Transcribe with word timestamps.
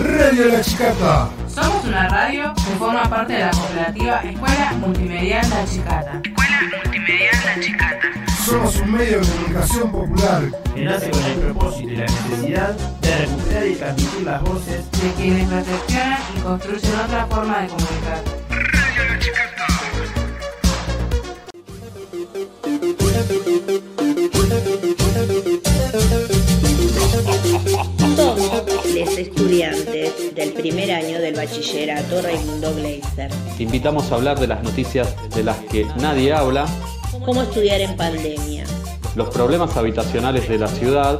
Radio 0.00 0.48
La 0.48 0.62
Chicata. 0.62 1.28
Somos 1.46 1.84
una 1.84 2.08
radio 2.08 2.54
que 2.54 2.62
forma 2.78 3.02
parte 3.02 3.34
de 3.34 3.40
la 3.40 3.50
cooperativa 3.50 4.20
Escuela 4.22 4.72
Multimedial 4.80 5.50
La 5.50 5.64
Chicata. 5.66 6.22
Escuela 6.24 6.60
Multimedial 6.84 7.34
La 7.44 7.60
Chicata. 7.60 8.08
Somos 8.46 8.76
un 8.76 8.92
medio 8.92 9.20
de 9.20 9.26
comunicación 9.26 9.92
popular 9.92 10.42
que 10.74 10.84
nace 10.84 11.10
con 11.10 11.22
el 11.22 11.38
propósito 11.40 11.90
y 11.90 11.96
la 11.96 12.06
necesidad 12.06 12.70
de 12.72 13.16
recuperar 13.18 13.66
y 13.66 13.74
transmitir 13.74 14.22
las 14.22 14.42
voces 14.42 14.90
de 14.90 15.12
quienes 15.18 15.48
perfeccionan 15.48 16.18
y 16.34 16.40
construyen 16.40 17.00
otra 17.04 17.26
forma 17.26 17.60
de 17.60 17.68
comunicar. 17.68 18.24
Radio 18.48 19.04
La 19.06 19.18
Chicata. 19.18 19.66
Somos 29.04 29.10
los 29.10 29.18
estudiantes 29.18 30.34
del 30.34 30.52
primer 30.52 30.90
año 30.92 31.18
del 31.20 31.34
bachillerato 31.34 32.20
Raimundo 32.22 32.74
Gleiser. 32.74 33.30
Te 33.56 33.62
invitamos 33.62 34.10
a 34.12 34.16
hablar 34.16 34.38
de 34.38 34.46
las 34.46 34.62
noticias 34.62 35.08
de 35.34 35.42
las 35.42 35.56
que 35.58 35.84
nadie 35.96 36.32
habla, 36.32 36.66
¿Cómo 37.24 37.42
estudiar 37.42 37.80
en 37.80 37.96
pandemia? 37.96 38.64
los 39.16 39.28
problemas 39.30 39.76
habitacionales 39.76 40.48
de 40.48 40.58
la 40.58 40.68
ciudad, 40.68 41.18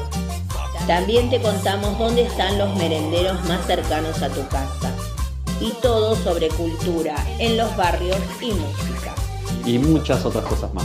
También 0.87 1.29
te 1.31 1.41
contamos 1.41 1.99
dónde 1.99 2.23
están 2.23 2.57
los 2.59 2.75
merenderos 2.77 3.43
más 3.49 3.67
cercanos 3.67 4.23
a 4.23 4.29
tu 4.29 4.47
casa. 4.49 4.93
Y 5.61 5.73
todo 5.83 6.17
sobre 6.17 6.49
cultura 6.49 7.15
en 7.39 7.57
los 7.57 7.77
barrios 7.77 8.17
y 8.41 8.47
música. 8.53 9.15
y 9.67 9.79
muchas 9.79 10.25
otras 10.25 10.45
cosas 10.45 10.73
más. 10.75 10.85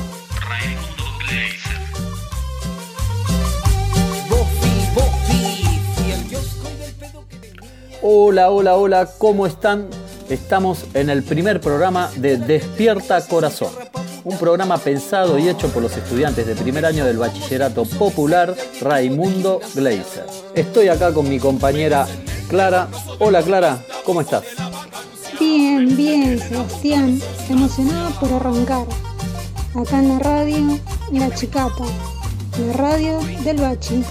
Hola, 8.07 8.51
hola, 8.51 8.75
hola, 8.75 9.09
¿cómo 9.17 9.47
están? 9.47 9.87
Estamos 10.29 10.85
en 10.93 11.09
el 11.09 11.23
primer 11.23 11.59
programa 11.59 12.11
de 12.17 12.37
Despierta 12.37 13.19
Corazón, 13.25 13.71
un 14.23 14.37
programa 14.37 14.77
pensado 14.77 15.39
y 15.39 15.49
hecho 15.49 15.69
por 15.69 15.81
los 15.81 15.97
estudiantes 15.97 16.45
de 16.45 16.53
primer 16.53 16.85
año 16.85 17.03
del 17.03 17.17
Bachillerato 17.17 17.83
Popular 17.83 18.55
Raimundo 18.79 19.59
Gleiser. 19.73 20.27
Estoy 20.53 20.89
acá 20.89 21.15
con 21.15 21.27
mi 21.27 21.39
compañera 21.39 22.05
Clara. 22.47 22.89
Hola 23.17 23.41
Clara, 23.41 23.83
¿cómo 24.05 24.21
estás? 24.21 24.43
Bien, 25.39 25.97
bien, 25.97 26.37
Sebastián. 26.37 27.19
Emocionada 27.49 28.11
por 28.19 28.31
arrancar. 28.33 28.85
Acá 29.73 29.97
en 29.97 30.09
la 30.09 30.19
radio, 30.19 30.79
La 31.11 31.33
Chicata. 31.33 31.85
La 32.67 32.73
radio 32.73 33.19
del 33.43 33.57
Bachi. 33.57 34.03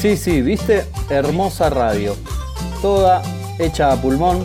Sí, 0.00 0.16
sí, 0.16 0.40
viste, 0.40 0.86
hermosa 1.10 1.68
radio. 1.68 2.16
Toda 2.80 3.22
hecha 3.58 3.92
a 3.92 3.96
pulmón 3.96 4.44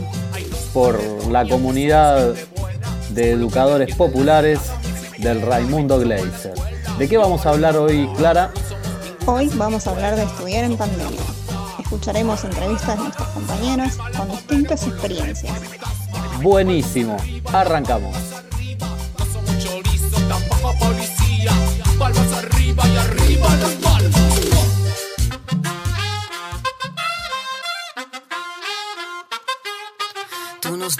por 0.73 0.99
la 1.27 1.47
comunidad 1.47 2.33
de 3.09 3.31
educadores 3.31 3.95
populares 3.95 4.59
del 5.17 5.41
Raimundo 5.41 5.99
Gleiser. 5.99 6.53
¿De 6.97 7.07
qué 7.07 7.17
vamos 7.17 7.45
a 7.45 7.49
hablar 7.49 7.77
hoy, 7.77 8.09
Clara? 8.17 8.51
Hoy 9.25 9.49
vamos 9.55 9.87
a 9.87 9.91
hablar 9.91 10.15
de 10.15 10.23
estudiar 10.23 10.63
en 10.63 10.77
pandemia. 10.77 11.21
Escucharemos 11.79 12.43
entrevistas 12.43 12.97
de 12.97 13.03
nuestros 13.03 13.27
compañeros 13.29 13.97
con 14.15 14.31
distintas 14.31 14.87
experiencias. 14.87 15.53
Buenísimo, 16.41 17.17
arrancamos. 17.51 18.28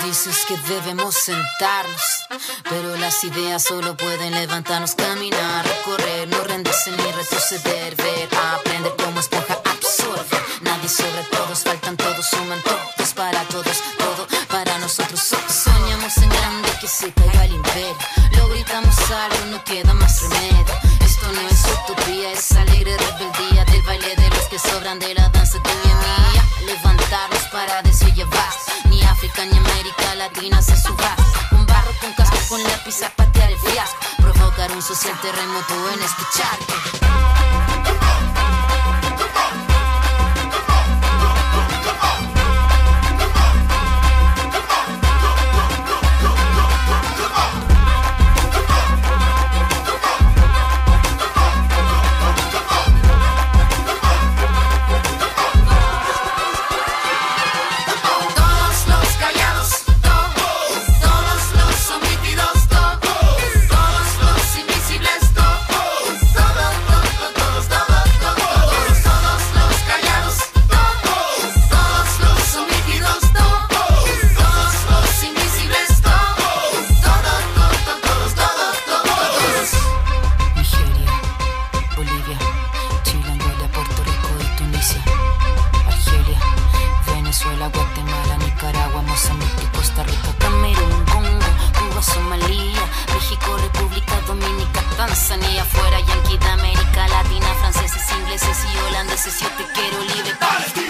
Dices 0.04 0.46
que 0.48 0.58
debemos 0.74 1.16
sentarnos, 1.16 2.02
pero 2.70 2.96
las 2.98 3.24
ideas 3.24 3.64
solo 3.64 3.96
pueden 3.96 4.34
levantarnos, 4.34 4.96
caminar, 4.96 5.66
recorrer, 5.66 6.28
no 6.28 6.44
rendirse 6.44 6.92
ni 6.92 7.12
retroceder, 7.12 7.96
República 93.58 94.22
Dominicana, 94.28 94.88
Tanzania, 94.98 95.64
fuera 95.66 96.00
Yankee 96.02 96.38
de 96.38 96.46
América 96.46 97.08
Latina, 97.08 97.48
franceses, 97.60 98.12
ingleses 98.20 98.58
y 98.74 98.78
holandeses, 98.88 99.40
yo 99.40 99.48
te 99.50 99.64
quiero 99.74 100.00
libre. 100.02 100.89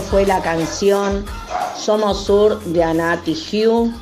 Fue 0.00 0.24
la 0.24 0.40
canción 0.40 1.24
Somos 1.76 2.24
Sur 2.24 2.62
de 2.64 2.82
Anati 2.82 3.32
Hugh. 3.32 3.92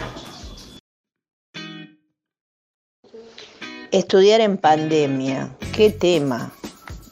Estudiar 3.90 4.40
en 4.40 4.56
pandemia, 4.56 5.50
qué 5.74 5.90
tema, 5.90 6.52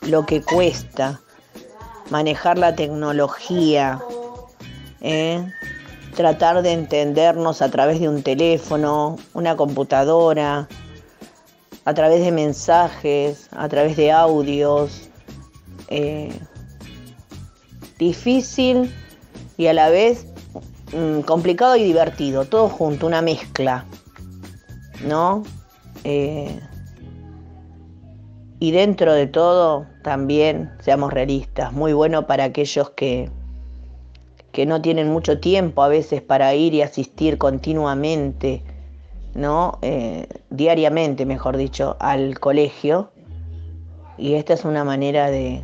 lo 0.03 0.25
que 0.27 0.43
cuesta, 0.43 1.21
manejar 2.11 2.57
la 2.59 2.77
tecnología, 2.77 4.01
¿eh? 5.01 5.45
tratar 6.15 6.63
de 6.63 6.73
entendernos 6.73 7.63
a 7.63 7.71
través 7.71 7.99
de 7.99 8.09
un 8.09 8.23
teléfono, 8.23 9.17
una 9.35 9.57
computadora, 9.57 10.69
a 11.85 11.95
través 11.95 12.21
de 12.21 12.31
mensajes, 12.31 13.49
a 13.51 13.69
través 13.69 13.97
de 13.97 14.13
audios. 14.13 15.09
eh, 15.89 16.33
difícil 17.99 18.93
y 19.57 19.67
a 19.67 19.73
la 19.73 19.91
vez 19.91 20.27
mm, 20.95 21.21
complicado 21.21 21.77
y 21.77 21.85
divertido, 21.85 22.45
todo 22.45 22.69
junto, 22.69 23.07
una 23.07 23.23
mezcla, 23.23 23.85
¿no? 25.07 25.43
Eh, 26.05 26.61
y 28.61 28.71
dentro 28.73 29.13
de 29.13 29.27
todo, 29.27 29.87
también, 30.03 30.71
seamos 30.81 31.13
realistas, 31.13 31.73
muy 31.73 31.93
bueno 31.93 32.27
para 32.27 32.45
aquellos 32.45 32.91
que, 32.91 33.31
que 34.53 34.67
no 34.67 34.83
tienen 34.83 35.09
mucho 35.09 35.39
tiempo 35.39 35.83
a 35.83 35.89
veces 35.89 36.23
para 36.23 36.55
ir 36.55 36.75
y 36.75 36.83
asistir 36.83 37.39
continuamente, 37.39 38.65
¿no? 39.35 39.79
Eh, 39.83 40.27
diariamente, 40.51 41.25
mejor 41.27 41.57
dicho, 41.57 41.97
al 42.01 42.41
colegio. 42.41 43.13
Y 44.17 44.35
esta 44.35 44.55
es 44.55 44.65
una 44.65 44.83
manera 44.83 45.31
de, 45.31 45.63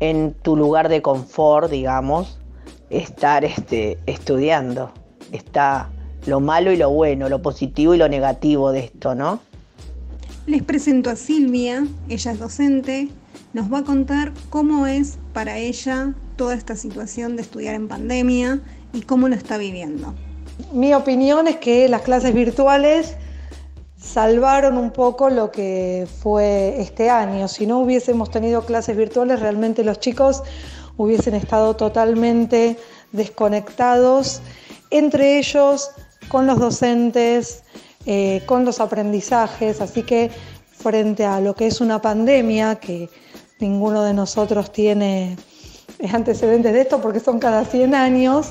en 0.00 0.34
tu 0.34 0.56
lugar 0.56 0.88
de 0.88 1.02
confort, 1.02 1.70
digamos, 1.70 2.38
estar 2.90 3.44
este, 3.44 3.98
estudiando. 4.06 4.92
Está 5.32 5.90
lo 6.26 6.40
malo 6.40 6.72
y 6.72 6.76
lo 6.76 6.90
bueno, 6.90 7.28
lo 7.28 7.42
positivo 7.42 7.94
y 7.94 7.98
lo 7.98 8.08
negativo 8.08 8.72
de 8.72 8.80
esto, 8.80 9.14
¿no? 9.14 9.40
Les 10.46 10.62
presento 10.62 11.10
a 11.10 11.16
Silvia, 11.16 11.86
ella 12.08 12.32
es 12.32 12.38
docente, 12.38 13.08
nos 13.52 13.72
va 13.72 13.78
a 13.78 13.84
contar 13.84 14.32
cómo 14.50 14.86
es 14.86 15.18
para 15.32 15.58
ella 15.58 16.14
toda 16.36 16.54
esta 16.54 16.76
situación 16.76 17.36
de 17.36 17.42
estudiar 17.42 17.74
en 17.74 17.88
pandemia 17.88 18.60
y 18.92 19.02
cómo 19.02 19.28
lo 19.28 19.34
está 19.34 19.58
viviendo. 19.58 20.14
Mi 20.72 20.94
opinión 20.94 21.48
es 21.48 21.56
que 21.56 21.88
las 21.88 22.02
clases 22.02 22.34
virtuales 22.34 23.16
salvaron 24.08 24.78
un 24.78 24.90
poco 24.90 25.28
lo 25.28 25.50
que 25.50 26.06
fue 26.22 26.80
este 26.80 27.10
año. 27.10 27.46
Si 27.46 27.66
no 27.66 27.80
hubiésemos 27.80 28.30
tenido 28.30 28.64
clases 28.64 28.96
virtuales, 28.96 29.40
realmente 29.40 29.84
los 29.84 30.00
chicos 30.00 30.42
hubiesen 30.96 31.34
estado 31.34 31.76
totalmente 31.76 32.78
desconectados 33.12 34.40
entre 34.90 35.38
ellos, 35.38 35.90
con 36.28 36.46
los 36.46 36.58
docentes, 36.58 37.62
eh, 38.06 38.42
con 38.46 38.64
los 38.64 38.80
aprendizajes. 38.80 39.80
Así 39.82 40.02
que 40.02 40.30
frente 40.70 41.26
a 41.26 41.40
lo 41.40 41.54
que 41.54 41.66
es 41.66 41.80
una 41.80 42.00
pandemia, 42.00 42.76
que 42.76 43.10
ninguno 43.60 44.02
de 44.02 44.14
nosotros 44.14 44.72
tiene 44.72 45.36
antecedentes 46.12 46.72
de 46.72 46.80
esto 46.80 47.00
porque 47.02 47.20
son 47.20 47.38
cada 47.38 47.64
100 47.64 47.94
años, 47.94 48.48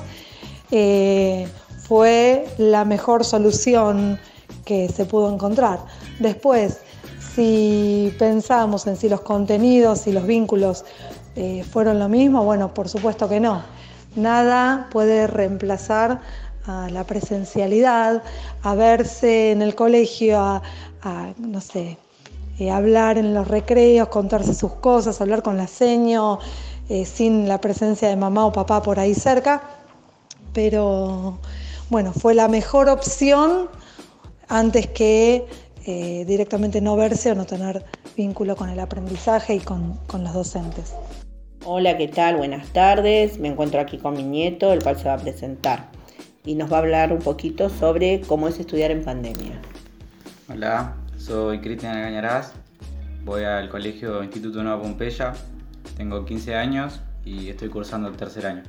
eh, 0.69 1.48
fue 1.88 2.45
la 2.57 2.86
mejor 2.86 3.25
solución 3.25 4.19
que 4.67 4.89
se 4.89 5.05
pudo 5.05 5.33
encontrar. 5.33 5.79
Después, 6.19 6.81
si 7.33 8.13
pensamos 8.19 8.85
en 8.85 8.97
si 8.97 9.07
los 9.07 9.21
contenidos 9.21 10.05
y 10.07 10.11
los 10.11 10.27
vínculos 10.27 10.83
eh, 11.37 11.63
fueron 11.63 11.99
lo 11.99 12.09
mismo, 12.09 12.43
bueno, 12.43 12.73
por 12.73 12.89
supuesto 12.89 13.29
que 13.29 13.39
no. 13.39 13.63
Nada 14.17 14.89
puede 14.91 15.25
reemplazar 15.25 16.19
a 16.65 16.89
la 16.89 17.05
presencialidad, 17.05 18.21
a 18.61 18.75
verse 18.75 19.51
en 19.51 19.61
el 19.61 19.73
colegio, 19.73 20.37
a, 20.37 20.61
no 21.37 21.61
sé, 21.61 21.97
eh, 22.59 22.69
hablar 22.69 23.17
en 23.17 23.33
los 23.33 23.47
recreos, 23.47 24.09
contarse 24.09 24.53
sus 24.53 24.73
cosas, 24.73 25.21
hablar 25.21 25.43
con 25.43 25.55
la 25.55 25.67
seño, 25.67 26.39
eh, 26.89 27.05
sin 27.05 27.47
la 27.47 27.61
presencia 27.61 28.09
de 28.09 28.17
mamá 28.17 28.45
o 28.45 28.51
papá 28.51 28.81
por 28.81 28.99
ahí 28.99 29.15
cerca. 29.15 29.61
Pero 30.51 31.37
bueno, 31.89 32.11
fue 32.11 32.33
la 32.33 32.49
mejor 32.49 32.89
opción 32.89 33.69
antes 34.47 34.88
que 34.88 35.45
eh, 35.85 36.25
directamente 36.25 36.81
no 36.81 36.95
verse 36.95 37.31
o 37.31 37.35
no 37.35 37.45
tener 37.45 37.85
vínculo 38.15 38.55
con 38.55 38.69
el 38.69 38.79
aprendizaje 38.79 39.55
y 39.55 39.59
con, 39.59 39.95
con 40.07 40.23
los 40.23 40.33
docentes. 40.33 40.94
Hola, 41.65 41.97
¿qué 41.97 42.07
tal? 42.07 42.38
Buenas 42.38 42.67
tardes. 42.69 43.39
Me 43.39 43.49
encuentro 43.49 43.79
aquí 43.79 43.97
con 43.97 44.15
mi 44.15 44.23
nieto, 44.23 44.71
el 44.71 44.81
cual 44.81 44.97
se 44.97 45.05
va 45.05 45.13
a 45.13 45.17
presentar 45.17 45.89
y 46.47 46.55
nos 46.55 46.71
va 46.71 46.77
a 46.77 46.79
hablar 46.79 47.11
un 47.11 47.19
poquito 47.19 47.69
sobre 47.69 48.21
cómo 48.21 48.47
es 48.47 48.57
estudiar 48.57 48.89
en 48.91 49.03
pandemia. 49.03 49.61
Hola, 50.49 50.95
soy 51.17 51.59
Cristian 51.59 52.01
Gañarás, 52.01 52.53
voy 53.25 53.44
al 53.44 53.67
colegio 53.67 54.23
Instituto 54.23 54.63
Nueva 54.63 54.81
Pompeya, 54.81 55.33
tengo 55.97 56.23
15 56.23 56.55
años 56.55 57.01
y 57.25 57.49
estoy 57.49 57.67
cursando 57.67 58.07
el 58.07 58.15
tercer 58.15 58.45
año. 58.45 58.63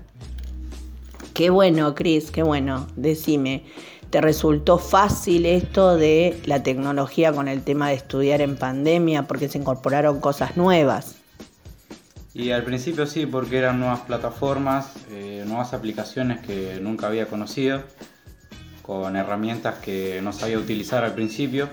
Qué 1.35 1.51
bueno, 1.51 1.95
Cris, 1.95 2.33
qué 2.33 2.43
bueno. 2.43 2.89
Decime, 2.97 3.63
¿te 4.11 4.21
resultó 4.21 4.79
fácil 4.79 5.47
esto 5.47 5.97
de 5.97 6.41
la 6.47 6.63
tecnología 6.63 7.33
con 7.33 7.49
el 7.49 7.63
tema 7.63 7.89
de 7.89 7.95
estudiar 7.95 8.41
en 8.41 8.57
pandemia 8.57 9.25
porque 9.25 9.49
se 9.49 9.59
incorporaron 9.59 10.21
cosas 10.21 10.57
nuevas? 10.57 11.17
Y 12.35 12.51
al 12.51 12.63
principio 12.63 13.07
sí, 13.07 13.27
porque 13.27 13.59
eran 13.59 13.81
nuevas 13.81 14.01
plataformas, 14.01 14.93
eh, 15.11 15.45
nuevas 15.47 15.75
aplicaciones 15.75 16.41
que 16.41 16.79
nunca 16.81 17.09
había 17.09 17.27
conocido, 17.27 17.83
con 18.83 19.17
herramientas 19.17 19.77
que 19.77 20.21
no 20.23 20.33
sabía 20.33 20.59
utilizar 20.59 21.05
al 21.05 21.15
principio, 21.15 21.69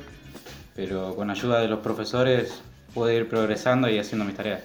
pero 0.75 1.15
con 1.15 1.29
ayuda 1.29 1.59
de 1.59 1.67
los 1.67 1.79
profesores 1.79 2.61
pude 2.93 3.15
ir 3.15 3.29
progresando 3.29 3.89
y 3.89 3.99
haciendo 3.99 4.25
mis 4.25 4.35
tareas. 4.35 4.61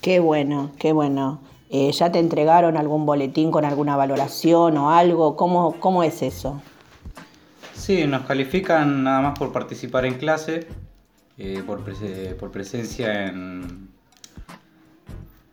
Qué 0.00 0.20
bueno, 0.20 0.70
qué 0.78 0.92
bueno. 0.92 1.40
Eh, 1.70 1.90
¿Ya 1.92 2.12
te 2.12 2.20
entregaron 2.20 2.76
algún 2.76 3.06
boletín 3.06 3.50
con 3.50 3.64
alguna 3.64 3.96
valoración 3.96 4.76
o 4.76 4.90
algo? 4.90 5.34
¿Cómo, 5.34 5.80
cómo 5.80 6.04
es 6.04 6.22
eso? 6.22 6.60
Sí, 7.76 8.06
nos 8.06 8.22
califican 8.22 9.04
nada 9.04 9.20
más 9.20 9.38
por 9.38 9.52
participar 9.52 10.06
en 10.06 10.14
clase, 10.14 10.66
eh, 11.38 11.62
por, 11.64 11.84
prese- 11.84 12.34
por 12.34 12.50
presencia 12.50 13.26
en, 13.28 13.90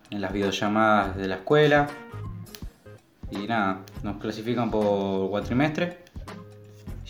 las 0.10 0.32
videollamadas 0.32 1.18
de 1.18 1.28
la 1.28 1.36
escuela. 1.36 1.88
Y 3.32 3.48
nada, 3.48 3.82
nos 4.04 4.18
clasifican 4.18 4.72
por 4.72 5.30
cuatrimestre. 5.30 5.98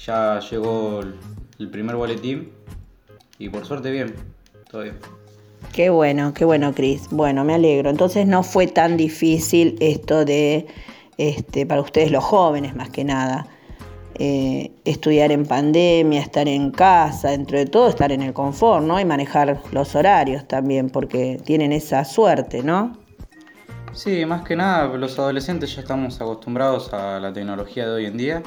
Ya 0.05 0.39
llegó 0.39 1.01
el, 1.01 1.15
el 1.59 1.69
primer 1.69 1.95
boletín 1.95 2.51
y 3.37 3.49
por 3.49 3.65
suerte 3.65 3.91
bien, 3.91 4.13
todo 4.69 4.83
bien. 4.83 4.95
Qué 5.73 5.89
bueno, 5.89 6.33
qué 6.33 6.45
bueno, 6.45 6.73
Cris. 6.73 7.07
Bueno, 7.11 7.43
me 7.43 7.53
alegro. 7.53 7.89
Entonces 7.89 8.25
no 8.27 8.43
fue 8.43 8.67
tan 8.67 8.95
difícil 8.97 9.75
esto 9.79 10.23
de, 10.25 10.67
este, 11.17 11.65
para 11.65 11.81
ustedes 11.81 12.11
los 12.11 12.23
jóvenes 12.23 12.75
más 12.75 12.89
que 12.89 13.03
nada, 13.03 13.47
eh, 14.15 14.71
estudiar 14.85 15.31
en 15.31 15.45
pandemia, 15.45 16.21
estar 16.21 16.47
en 16.47 16.71
casa, 16.71 17.29
dentro 17.29 17.57
de 17.57 17.65
todo 17.65 17.89
estar 17.89 18.11
en 18.11 18.21
el 18.21 18.33
confort, 18.33 18.85
¿no? 18.85 18.99
Y 18.99 19.05
manejar 19.05 19.61
los 19.71 19.95
horarios 19.95 20.47
también, 20.47 20.89
porque 20.89 21.41
tienen 21.43 21.71
esa 21.71 22.05
suerte, 22.05 22.63
¿no? 22.63 22.97
Sí, 23.93 24.25
más 24.25 24.41
que 24.41 24.55
nada, 24.55 24.87
los 24.97 25.19
adolescentes 25.19 25.75
ya 25.75 25.81
estamos 25.81 26.19
acostumbrados 26.19 26.91
a 26.93 27.19
la 27.19 27.31
tecnología 27.31 27.85
de 27.85 27.91
hoy 27.91 28.05
en 28.07 28.17
día 28.17 28.43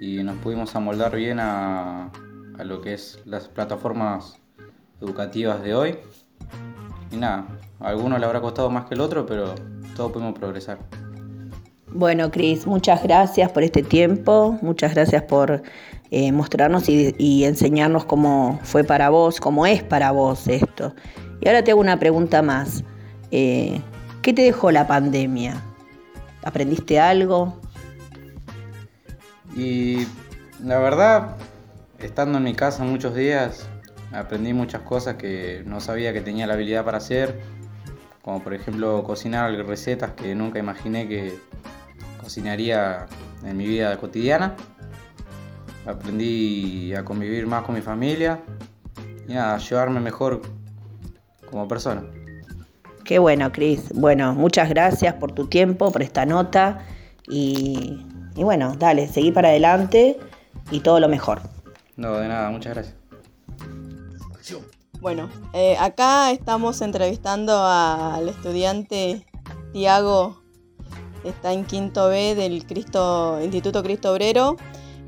y 0.00 0.22
nos 0.22 0.36
pudimos 0.38 0.74
amoldar 0.76 1.14
bien 1.16 1.38
a, 1.40 2.10
lo 2.64 2.80
que 2.80 2.94
es 2.94 3.20
las 3.24 3.48
plataformas 3.48 4.38
educativas 5.00 5.62
de 5.62 5.74
hoy. 5.74 5.98
Y 7.10 7.16
nada, 7.16 7.46
a 7.80 7.88
algunos 7.88 8.20
le 8.20 8.26
habrá 8.26 8.40
costado 8.40 8.70
más 8.70 8.84
que 8.86 8.94
el 8.94 9.00
otro, 9.00 9.26
pero 9.26 9.54
todos 9.96 10.12
pudimos 10.12 10.38
progresar. 10.38 10.78
Bueno, 11.92 12.30
Cris, 12.30 12.68
muchas 12.68 13.02
gracias 13.02 13.50
por 13.50 13.64
este 13.64 13.82
tiempo, 13.82 14.56
muchas 14.62 14.94
gracias 14.94 15.24
por 15.24 15.62
eh, 16.12 16.30
mostrarnos 16.30 16.88
y, 16.88 17.44
enseñarnos 17.44 18.04
cómo 18.04 18.60
fue 18.62 18.84
para 18.84 19.10
vos, 19.10 19.40
cómo 19.40 19.66
es 19.66 19.82
para 19.82 20.12
vos 20.12 20.46
esto. 20.46 20.94
Y 21.40 21.48
ahora 21.48 21.64
te 21.64 21.72
hago 21.72 21.80
una 21.80 21.98
pregunta 21.98 22.42
más. 22.42 22.84
Eh, 23.32 23.80
¿Qué 24.22 24.32
te 24.32 24.42
dejó 24.42 24.70
la 24.70 24.86
pandemia? 24.86 25.60
¿Aprendiste 26.44 27.00
algo? 27.00 27.58
Y 29.56 30.06
la 30.62 30.78
verdad, 30.78 31.36
estando 31.98 32.38
en 32.38 32.44
mi 32.44 32.54
casa 32.54 32.84
muchos 32.84 33.16
días, 33.16 33.68
aprendí 34.12 34.52
muchas 34.52 34.82
cosas 34.82 35.16
que 35.16 35.64
no 35.66 35.80
sabía 35.80 36.12
que 36.12 36.20
tenía 36.20 36.46
la 36.46 36.54
habilidad 36.54 36.84
para 36.84 36.98
hacer, 36.98 37.40
como 38.22 38.42
por 38.44 38.54
ejemplo 38.54 39.02
cocinar 39.02 39.50
recetas 39.66 40.12
que 40.12 40.36
nunca 40.36 40.60
imaginé 40.60 41.08
que 41.08 41.36
cocinaría 42.30 43.06
en 43.44 43.56
mi 43.56 43.66
vida 43.66 43.96
cotidiana. 43.96 44.54
Aprendí 45.84 46.94
a 46.94 47.04
convivir 47.04 47.44
más 47.48 47.64
con 47.64 47.74
mi 47.74 47.80
familia 47.80 48.38
y 49.26 49.34
nada, 49.34 49.56
a 49.56 49.58
llevarme 49.58 49.98
mejor 49.98 50.40
como 51.50 51.66
persona. 51.66 52.04
Qué 53.04 53.18
bueno, 53.18 53.50
Cris. 53.50 53.90
Bueno, 53.96 54.32
muchas 54.32 54.68
gracias 54.68 55.14
por 55.14 55.32
tu 55.32 55.48
tiempo, 55.48 55.90
por 55.90 56.02
esta 56.02 56.24
nota 56.24 56.86
y, 57.28 58.06
y 58.36 58.44
bueno, 58.44 58.76
dale, 58.78 59.08
seguí 59.08 59.32
para 59.32 59.48
adelante 59.48 60.16
y 60.70 60.78
todo 60.78 61.00
lo 61.00 61.08
mejor. 61.08 61.40
No, 61.96 62.14
de 62.18 62.28
nada, 62.28 62.48
muchas 62.50 62.74
gracias. 62.74 62.96
Bueno, 65.00 65.30
eh, 65.52 65.76
acá 65.80 66.30
estamos 66.30 66.80
entrevistando 66.80 67.64
al 67.64 68.28
estudiante 68.28 69.26
Tiago, 69.72 70.39
está 71.24 71.52
en 71.52 71.64
quinto 71.64 72.08
B 72.08 72.34
del 72.34 72.66
Cristo, 72.66 73.38
Instituto 73.42 73.82
Cristo 73.82 74.12
Obrero, 74.12 74.56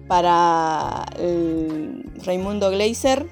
para 0.08 1.04
el 1.18 2.04
Raimundo 2.24 2.70
Gleiser 2.70 3.26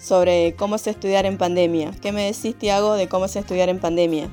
sobre 0.00 0.54
cómo 0.56 0.76
es 0.76 0.86
estudiar 0.86 1.26
en 1.26 1.38
pandemia. 1.38 1.90
¿Qué 2.00 2.12
me 2.12 2.24
decís, 2.24 2.56
Tiago, 2.56 2.94
de 2.94 3.08
cómo 3.08 3.26
es 3.26 3.36
estudiar 3.36 3.68
en 3.68 3.80
pandemia? 3.80 4.28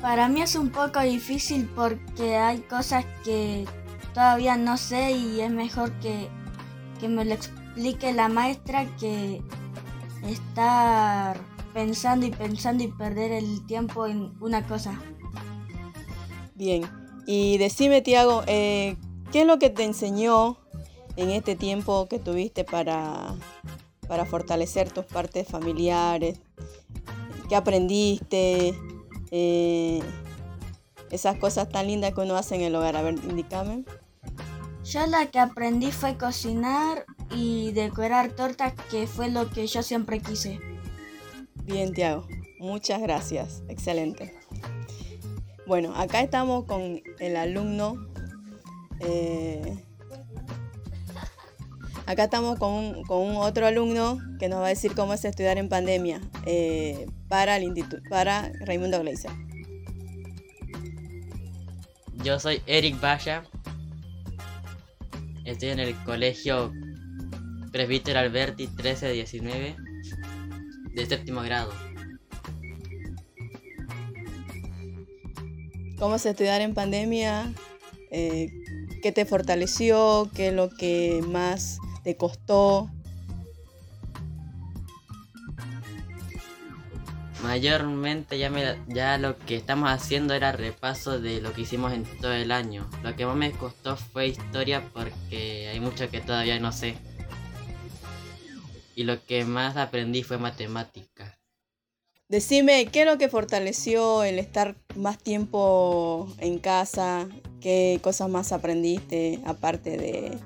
Para 0.00 0.28
mí 0.28 0.42
es 0.42 0.54
un 0.54 0.70
poco 0.70 1.00
difícil 1.00 1.68
porque 1.74 2.36
hay 2.36 2.58
cosas 2.60 3.04
que 3.24 3.64
todavía 4.14 4.56
no 4.56 4.76
sé 4.76 5.12
y 5.12 5.40
es 5.40 5.50
mejor 5.50 5.92
que, 6.00 6.28
que 7.00 7.08
me 7.08 7.24
lo 7.24 7.34
explique 7.34 8.12
la 8.12 8.28
maestra 8.28 8.86
que 8.98 9.42
estar 10.24 11.36
pensando 11.74 12.26
y 12.26 12.30
pensando 12.30 12.84
y 12.84 12.88
perder 12.88 13.32
el 13.32 13.66
tiempo 13.66 14.06
en 14.06 14.32
una 14.40 14.66
cosa. 14.66 15.00
Bien, 16.58 16.82
y 17.24 17.56
decime, 17.56 18.02
Tiago, 18.02 18.42
eh, 18.48 18.96
¿qué 19.30 19.42
es 19.42 19.46
lo 19.46 19.60
que 19.60 19.70
te 19.70 19.84
enseñó 19.84 20.58
en 21.14 21.30
este 21.30 21.54
tiempo 21.54 22.08
que 22.08 22.18
tuviste 22.18 22.64
para, 22.64 23.36
para 24.08 24.26
fortalecer 24.26 24.90
tus 24.90 25.04
partes 25.04 25.46
familiares? 25.46 26.40
¿Qué 27.48 27.54
aprendiste? 27.54 28.74
Eh, 29.30 30.02
esas 31.12 31.38
cosas 31.38 31.68
tan 31.68 31.86
lindas 31.86 32.12
que 32.12 32.22
uno 32.22 32.36
hace 32.36 32.56
en 32.56 32.62
el 32.62 32.74
hogar. 32.74 32.96
A 32.96 33.02
ver, 33.02 33.14
indícame. 33.14 33.84
Yo 34.82 35.06
la 35.06 35.26
que 35.26 35.38
aprendí 35.38 35.92
fue 35.92 36.18
cocinar 36.18 37.06
y 37.30 37.70
decorar 37.70 38.32
tortas, 38.32 38.74
que 38.90 39.06
fue 39.06 39.30
lo 39.30 39.48
que 39.48 39.68
yo 39.68 39.84
siempre 39.84 40.18
quise. 40.18 40.58
Bien, 41.62 41.92
Tiago. 41.92 42.26
Muchas 42.58 43.00
gracias. 43.00 43.62
Excelente. 43.68 44.37
Bueno, 45.68 45.94
acá 45.94 46.22
estamos 46.22 46.64
con 46.64 47.02
el 47.18 47.36
alumno. 47.36 48.08
eh, 49.00 49.84
acá 52.06 52.24
estamos 52.24 52.58
con 52.58 52.72
un, 52.72 53.02
con 53.04 53.18
un 53.18 53.36
otro 53.36 53.66
alumno 53.66 54.18
que 54.40 54.48
nos 54.48 54.60
va 54.60 54.66
a 54.66 54.68
decir 54.70 54.94
cómo 54.94 55.12
es 55.12 55.26
estudiar 55.26 55.58
en 55.58 55.68
pandemia 55.68 56.22
eh, 56.46 57.06
para 57.28 57.58
el 57.58 57.64
instituto, 57.64 58.02
para 58.08 58.50
Raimundo 58.60 58.98
Gleiser. 59.00 59.30
Yo 62.24 62.40
soy 62.40 62.62
Eric 62.66 62.98
Valla. 62.98 63.44
Estoy 65.44 65.68
en 65.68 65.80
el 65.80 65.94
colegio 66.04 66.72
Presbítero 67.72 68.20
Alberti 68.20 68.68
1319 68.68 69.76
de 70.94 71.06
séptimo 71.06 71.42
grado. 71.42 71.87
¿Cómo 75.98 76.14
es 76.14 76.26
estudiar 76.26 76.60
en 76.60 76.74
pandemia? 76.74 77.52
Eh, 78.10 78.50
¿Qué 79.02 79.10
te 79.10 79.24
fortaleció? 79.24 80.30
¿Qué 80.32 80.48
es 80.48 80.54
lo 80.54 80.70
que 80.70 81.22
más 81.26 81.78
te 82.04 82.16
costó? 82.16 82.88
Mayormente 87.42 88.38
ya, 88.38 88.48
me, 88.50 88.76
ya 88.86 89.18
lo 89.18 89.38
que 89.38 89.56
estamos 89.56 89.90
haciendo 89.90 90.34
era 90.34 90.52
repaso 90.52 91.20
de 91.20 91.40
lo 91.40 91.52
que 91.52 91.62
hicimos 91.62 91.92
en 91.92 92.04
todo 92.20 92.32
el 92.32 92.52
año. 92.52 92.88
Lo 93.02 93.16
que 93.16 93.26
más 93.26 93.36
me 93.36 93.50
costó 93.50 93.96
fue 93.96 94.28
historia 94.28 94.88
porque 94.92 95.68
hay 95.68 95.80
mucho 95.80 96.10
que 96.10 96.20
todavía 96.20 96.60
no 96.60 96.70
sé. 96.70 96.96
Y 98.94 99.02
lo 99.02 99.24
que 99.24 99.44
más 99.44 99.76
aprendí 99.76 100.22
fue 100.22 100.38
matemática. 100.38 101.37
Decime, 102.28 102.84
¿qué 102.92 103.00
es 103.00 103.06
lo 103.06 103.16
que 103.16 103.30
fortaleció 103.30 104.22
el 104.22 104.38
estar 104.38 104.76
más 104.94 105.16
tiempo 105.16 106.28
en 106.36 106.58
casa? 106.58 107.26
¿Qué 107.58 108.00
cosas 108.02 108.28
más 108.28 108.52
aprendiste 108.52 109.40
aparte 109.46 109.96
de, 109.96 110.38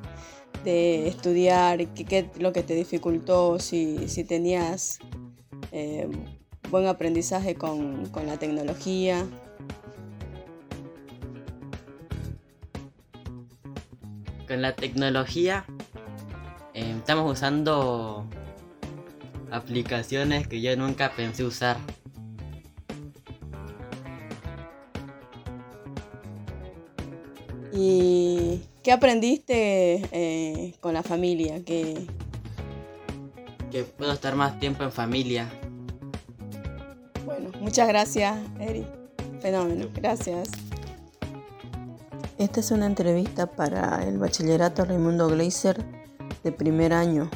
de 0.63 1.09
estudiar? 1.09 1.85
¿Qué, 1.89 2.05
qué 2.05 2.19
es 2.21 2.41
lo 2.41 2.53
que 2.53 2.63
te 2.63 2.77
dificultó? 2.77 3.59
Si, 3.59 4.09
si 4.09 4.23
tenías 4.23 5.01
eh, 5.73 6.09
buen 6.71 6.87
aprendizaje 6.87 7.57
con, 7.57 8.07
con 8.11 8.29
la 8.29 8.37
tecnología. 8.37 9.27
Con 14.47 14.63
la 14.63 14.77
tecnología 14.77 15.65
eh, 16.75 16.95
estamos 16.97 17.33
usando 17.33 18.29
aplicaciones 19.53 20.49
que 20.49 20.61
yo 20.61 20.77
nunca 20.77 21.13
pensé 21.15 21.45
usar. 21.45 21.77
¿Y 27.73 28.63
qué 28.83 28.93
aprendiste 28.93 30.03
eh, 30.11 30.75
con 30.81 30.95
la 30.95 31.03
familia? 31.03 31.65
¿Qué, 31.65 32.07
Que 33.71 33.85
puedo 33.85 34.13
estar 34.13 34.35
más 34.35 34.59
tiempo 34.59 34.85
en 34.85 34.93
familia. 34.93 35.51
Bueno, 37.25 37.51
muchas 37.61 37.89
gracias, 37.89 38.39
Eri. 38.59 38.87
Fenómeno, 39.41 39.89
gracias. 39.95 40.51
Esta 42.39 42.61
es 42.61 42.71
una 42.71 42.87
entrevista 42.87 43.47
para 43.47 44.07
el 44.07 44.19
bachillerato 44.19 44.85
Raimundo 44.85 45.29
Gleiser 45.29 45.85
de 46.43 46.53
primer 46.53 46.93
año. 46.93 47.31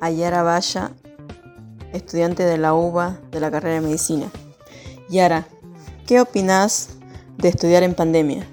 Ayara 0.00 0.42
Valla, 0.42 0.92
estudiante 1.92 2.42
de 2.44 2.58
la 2.58 2.74
UBA 2.74 3.20
de 3.30 3.40
la 3.40 3.50
carrera 3.50 3.76
de 3.76 3.80
medicina. 3.86 4.30
Yara, 5.08 5.46
¿qué 6.06 6.20
opinás 6.20 6.96
de 7.38 7.48
estudiar 7.48 7.82
en 7.82 7.94
pandemia? 7.94 8.46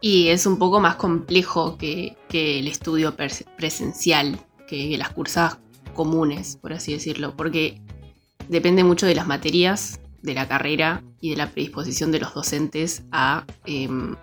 Y 0.00 0.28
es 0.28 0.46
un 0.46 0.58
poco 0.58 0.80
más 0.80 0.96
complejo 0.96 1.76
que, 1.76 2.16
el 2.30 2.68
estudio 2.68 3.16
pres- 3.16 3.44
presencial, 3.56 4.38
que 4.68 4.96
las 4.98 5.10
cursadas 5.10 5.58
comunes, 5.94 6.56
por 6.56 6.72
así 6.72 6.92
decirlo, 6.92 7.34
porque 7.36 7.80
depende 8.48 8.84
mucho 8.84 9.06
de 9.06 9.14
las 9.14 9.26
materias, 9.26 10.00
de 10.22 10.34
la 10.34 10.46
carrera 10.46 11.02
y 11.20 11.30
de 11.30 11.36
la 11.36 11.50
predisposición 11.50 12.12
de 12.12 12.20
los 12.20 12.34
docentes 12.34 13.04
a 13.10 13.46
em, 13.64 14.16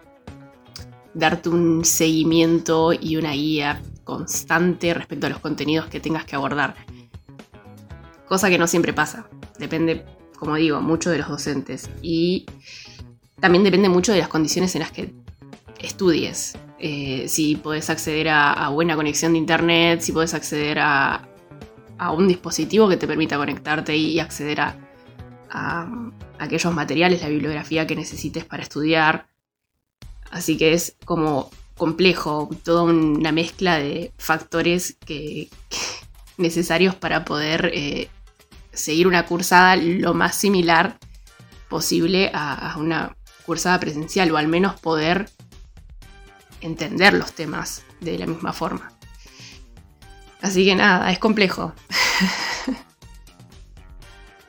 darte 1.13 1.49
un 1.49 1.83
seguimiento 1.85 2.93
y 2.93 3.15
una 3.17 3.31
guía 3.33 3.81
constante 4.03 4.93
respecto 4.93 5.27
a 5.27 5.29
los 5.29 5.39
contenidos 5.39 5.87
que 5.87 5.99
tengas 5.99 6.25
que 6.25 6.35
abordar. 6.35 6.75
Cosa 8.27 8.49
que 8.49 8.57
no 8.57 8.67
siempre 8.67 8.93
pasa. 8.93 9.27
Depende, 9.59 10.05
como 10.37 10.55
digo, 10.55 10.81
mucho 10.81 11.09
de 11.09 11.19
los 11.19 11.27
docentes. 11.27 11.89
Y 12.01 12.45
también 13.39 13.63
depende 13.63 13.89
mucho 13.89 14.11
de 14.11 14.19
las 14.19 14.27
condiciones 14.27 14.75
en 14.75 14.81
las 14.81 14.91
que 14.91 15.13
estudies. 15.79 16.57
Eh, 16.79 17.25
si 17.27 17.55
podés 17.55 17.89
acceder 17.89 18.29
a, 18.29 18.69
buena 18.69 18.95
conexión 18.95 19.33
de 19.33 19.39
internet, 19.39 20.01
si 20.01 20.11
podés 20.11 20.33
acceder 20.33 20.79
a, 20.79 21.27
a 21.97 22.11
un 22.11 22.27
dispositivo 22.27 22.89
que 22.89 22.97
te 22.97 23.07
permita 23.07 23.37
conectarte 23.37 23.95
y 23.95 24.19
acceder 24.19 24.61
a, 24.61 24.75
a 25.49 25.87
aquellos 26.39 26.73
materiales, 26.73 27.21
la 27.21 27.29
bibliografía 27.29 27.87
que 27.87 27.95
necesites 27.95 28.45
para 28.45 28.63
estudiar. 28.63 29.27
Así 30.31 30.57
que 30.57 30.73
es 30.73 30.97
como 31.05 31.51
complejo, 31.77 32.49
toda 32.63 32.83
una 32.83 33.31
mezcla 33.31 33.77
de 33.77 34.11
factores 34.17 34.95
que, 35.05 35.49
necesarios 36.37 36.95
para 36.95 37.25
poder 37.25 37.71
eh, 37.73 38.09
seguir 38.71 39.07
una 39.07 39.25
cursada 39.25 39.75
lo 39.75 40.13
más 40.13 40.35
similar 40.35 40.97
posible 41.69 42.31
a, 42.33 42.73
a 42.73 42.77
una 42.77 43.15
cursada 43.45 43.79
presencial 43.79 44.31
o 44.31 44.37
al 44.37 44.47
menos 44.47 44.79
poder 44.79 45.29
entender 46.61 47.13
los 47.13 47.33
temas 47.33 47.83
de 47.99 48.17
la 48.17 48.25
misma 48.25 48.53
forma. 48.53 48.91
Así 50.41 50.65
que 50.65 50.75
nada, 50.75 51.11
es 51.11 51.19
complejo. 51.19 51.73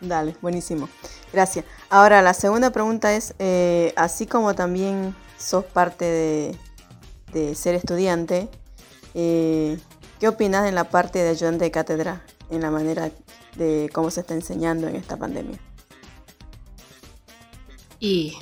Dale, 0.01 0.37
buenísimo. 0.43 0.89
Gracias. 1.33 1.65
Ahora, 1.89 2.23
la 2.23 2.35
segunda 2.35 2.71
pregunta 2.71 3.15
es, 3.15 3.35
eh, 3.39 3.93
así 3.97 4.27
como 4.27 4.55
también 4.55 5.15
sos 5.39 5.65
parte 5.65 6.05
de, 6.05 6.59
de 7.35 7.55
ser 7.55 7.75
estudiante, 7.75 8.49
eh, 9.15 9.79
¿qué 10.21 10.29
opinas 10.29 10.67
en 10.67 10.75
la 10.75 10.85
parte 10.85 11.19
de 11.19 11.31
ayudante 11.31 11.65
de 11.65 11.71
cátedra, 11.71 12.25
en 12.51 12.63
la 12.63 12.71
manera 12.71 13.11
de 13.57 13.91
cómo 13.93 14.11
se 14.11 14.21
está 14.21 14.35
enseñando 14.35 14.89
en 14.89 14.97
esta 14.97 15.17
pandemia? 15.19 15.59
Y 17.99 18.39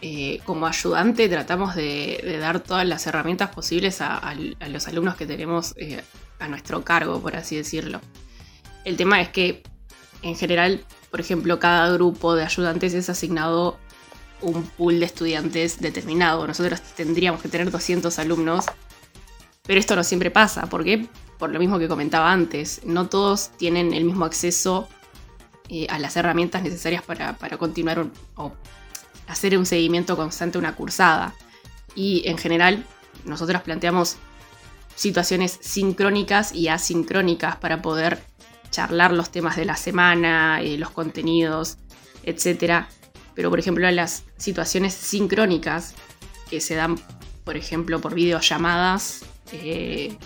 eh, 0.00 0.40
como 0.44 0.66
ayudante 0.66 1.28
tratamos 1.28 1.74
de, 1.74 2.38
dar 2.40 2.60
todas 2.60 2.86
las 2.86 3.06
herramientas 3.06 3.50
posibles 3.50 4.00
a 4.00 4.34
los 4.68 4.88
alumnos 4.88 5.16
que 5.16 5.26
tenemos 5.26 5.74
eh, 5.76 6.02
a 6.38 6.48
nuestro 6.48 6.84
cargo, 6.84 7.20
por 7.20 7.36
así 7.36 7.56
decirlo. 7.56 8.00
El 8.84 8.96
tema 8.96 9.20
es 9.20 9.30
que, 9.30 9.64
en 10.22 10.36
general, 10.36 10.84
por 11.10 11.20
ejemplo, 11.20 11.58
cada 11.58 11.90
grupo 11.92 12.34
de 12.34 12.44
ayudantes 12.44 12.94
es 12.94 13.08
asignado 13.08 13.78
un 14.42 14.62
pool 14.62 15.00
de 15.00 15.06
estudiantes 15.06 15.80
determinado. 15.80 16.46
Nosotros 16.46 16.80
tendríamos 16.94 17.42
que 17.42 17.48
tener 17.48 17.70
200 17.70 18.18
alumnos, 18.18 18.66
pero 19.62 19.80
esto 19.80 19.96
no 19.96 20.04
siempre 20.04 20.30
pasa. 20.30 20.66
¿Por 20.66 20.84
qué? 20.84 21.08
Por 21.38 21.50
lo 21.50 21.58
mismo 21.58 21.78
que 21.78 21.88
comentaba 21.88 22.32
antes, 22.32 22.80
no 22.84 23.08
todos 23.08 23.50
tienen 23.58 23.92
el 23.92 24.04
mismo 24.04 24.24
acceso 24.24 24.88
eh, 25.68 25.86
a 25.90 25.98
las 25.98 26.16
herramientas 26.16 26.62
necesarias 26.62 27.02
para, 27.02 27.34
para 27.34 27.58
continuar 27.58 28.06
o 28.36 28.52
hacer 29.26 29.58
un 29.58 29.66
seguimiento 29.66 30.16
constante 30.16 30.58
una 30.58 30.74
cursada. 30.74 31.34
Y 31.94 32.22
en 32.26 32.38
general, 32.38 32.84
nosotros 33.24 33.62
planteamos 33.62 34.16
situaciones 34.94 35.58
sincrónicas 35.60 36.52
y 36.52 36.68
asincrónicas 36.68 37.56
para 37.56 37.82
poder 37.82 38.22
charlar 38.70 39.12
los 39.12 39.30
temas 39.30 39.56
de 39.56 39.64
la 39.64 39.76
semana, 39.76 40.60
eh, 40.60 40.76
los 40.78 40.90
contenidos, 40.90 41.78
etc. 42.24 42.86
Pero 43.36 43.50
por 43.50 43.60
ejemplo 43.60 43.88
las 43.92 44.24
situaciones 44.38 44.94
sincrónicas 44.94 45.94
que 46.50 46.60
se 46.60 46.74
dan, 46.74 46.96
por 47.44 47.56
ejemplo, 47.56 48.00
por 48.00 48.14
videollamadas 48.14 49.24
eh, 49.52 50.16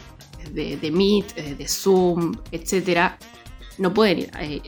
de, 0.53 0.79
de 0.79 0.91
Meet, 0.91 1.37
eh, 1.37 1.55
de 1.57 1.69
Zoom, 1.69 2.37
etc., 2.53 3.13
no 3.79 3.93
pueden 3.95 4.31
eh, 4.39 4.63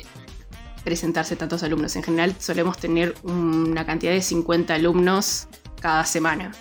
presentarse 0.84 1.36
tantos 1.36 1.62
alumnos. 1.62 1.94
En 1.96 2.02
general 2.02 2.34
solemos 2.38 2.78
tener 2.78 3.14
una 3.22 3.86
cantidad 3.86 4.12
de 4.12 4.22
50 4.22 4.74
alumnos 4.74 5.48
cada 5.80 6.04
semana. 6.04 6.52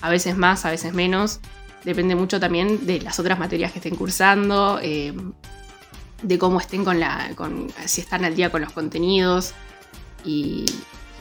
A 0.00 0.10
veces 0.10 0.36
más, 0.36 0.64
a 0.64 0.70
veces 0.70 0.92
menos. 0.92 1.40
Depende 1.84 2.14
mucho 2.14 2.40
también 2.40 2.86
de 2.86 3.00
las 3.00 3.18
otras 3.20 3.38
materias 3.38 3.72
que 3.72 3.78
estén 3.78 3.94
cursando, 3.94 4.80
eh, 4.82 5.14
de 6.22 6.38
cómo 6.38 6.58
estén 6.60 6.84
con 6.84 6.98
la. 6.98 7.30
Con, 7.36 7.68
si 7.86 8.00
están 8.00 8.24
al 8.24 8.34
día 8.34 8.50
con 8.50 8.60
los 8.60 8.72
contenidos 8.72 9.54
y, 10.24 10.66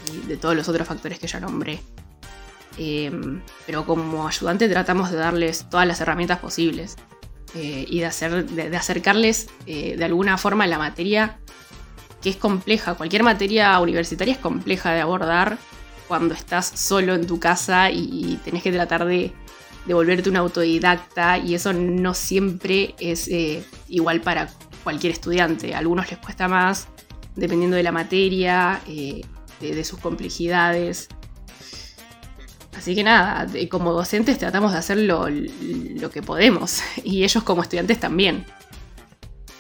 y 0.09 0.27
de 0.27 0.37
todos 0.37 0.55
los 0.55 0.67
otros 0.67 0.87
factores 0.87 1.19
que 1.19 1.27
ya 1.27 1.39
nombré. 1.39 1.79
Eh, 2.77 3.11
pero 3.65 3.85
como 3.85 4.27
ayudante 4.27 4.69
tratamos 4.69 5.11
de 5.11 5.17
darles 5.17 5.67
todas 5.69 5.87
las 5.87 5.99
herramientas 5.99 6.37
posibles 6.39 6.95
eh, 7.55 7.85
y 7.87 7.99
de, 7.99 8.05
hacer, 8.05 8.45
de, 8.45 8.77
acercarles 8.77 9.49
eh, 9.65 9.95
de 9.97 10.05
alguna 10.05 10.37
forma 10.37 10.67
la 10.67 10.77
materia 10.77 11.39
que 12.21 12.29
es 12.29 12.35
compleja. 12.35 12.93
Cualquier 12.93 13.23
materia 13.23 13.79
universitaria 13.79 14.33
es 14.33 14.39
compleja 14.39 14.91
de 14.91 15.01
abordar 15.01 15.57
cuando 16.07 16.35
estás 16.35 16.67
solo 16.67 17.15
en 17.15 17.25
tu 17.25 17.39
casa 17.39 17.89
y 17.91 18.39
tenés 18.45 18.63
que 18.63 18.71
tratar 18.71 19.05
de, 19.05 19.33
de 19.85 19.93
volverte 19.93 20.29
un 20.29 20.37
autodidacta 20.37 21.37
y 21.37 21.53
eso 21.55 21.73
no 21.73 22.13
siempre 22.13 22.95
es 22.99 23.29
igual 23.89 24.21
para 24.21 24.49
cualquier 24.83 25.11
estudiante. 25.13 25.75
A 25.75 25.79
algunos 25.79 26.09
les 26.09 26.19
cuesta 26.19 26.47
más 26.47 26.87
dependiendo 27.35 27.77
de 27.77 27.83
la 27.83 27.91
materia, 27.91 28.81
de, 29.59 29.75
de 29.75 29.83
sus 29.83 29.99
complejidades. 29.99 31.09
Así 32.77 32.93
que 32.95 33.03
nada, 33.03 33.47
como 33.69 33.91
docentes 33.91 34.37
tratamos 34.37 34.71
de 34.71 34.77
hacer 34.77 34.97
lo, 34.97 35.27
lo 35.29 36.09
que 36.11 36.21
podemos 36.21 36.81
y 37.03 37.23
ellos 37.23 37.43
como 37.43 37.63
estudiantes 37.63 37.99
también. 37.99 38.45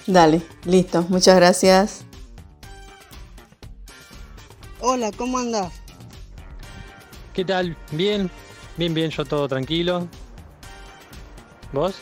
Dale, 0.05 0.41
listo, 0.65 1.05
muchas 1.09 1.35
gracias. 1.35 2.05
Hola, 4.79 5.11
¿cómo 5.11 5.39
andás? 5.39 5.73
¿Qué 7.33 7.43
tal? 7.43 7.75
Bien, 7.91 8.29
bien, 8.77 8.93
bien, 8.93 9.09
yo 9.09 9.25
todo 9.25 9.47
tranquilo. 9.47 10.07
¿Vos? 11.73 11.95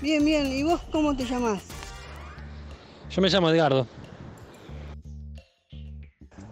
Bien, 0.00 0.24
bien. 0.24 0.46
¿Y 0.46 0.62
vos 0.62 0.80
cómo 0.90 1.16
te 1.16 1.24
llamás? 1.24 1.62
Yo 3.10 3.20
me 3.20 3.28
llamo 3.28 3.50
Edgardo. 3.50 3.86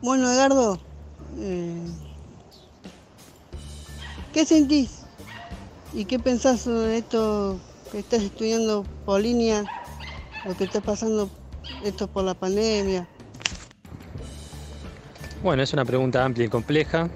Bueno, 0.03 0.33
Edgardo, 0.33 0.81
eh, 1.39 1.87
¿qué 4.33 4.45
sentís? 4.45 5.05
¿Y 5.93 6.07
qué 6.07 6.19
pensás 6.19 6.63
sobre 6.63 6.99
esto 6.99 7.61
que 7.93 8.01
estás 8.01 8.23
estudiando 8.23 8.85
por 9.05 9.21
línea? 9.21 9.65
Lo 10.45 10.57
que 10.57 10.65
está 10.65 10.81
pasando 10.81 11.31
esto 11.85 12.09
por 12.09 12.25
la 12.25 12.35
pandemia. 12.35 13.07
Bueno, 15.41 15.63
es 15.63 15.73
una 15.73 15.85
pregunta 15.85 16.25
amplia 16.25 16.47
y 16.47 16.49
compleja. 16.49 17.09